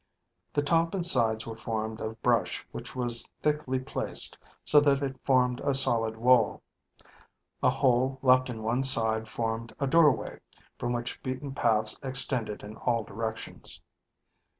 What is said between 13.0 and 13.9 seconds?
directions.